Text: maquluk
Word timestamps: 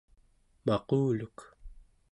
maquluk 0.65 1.37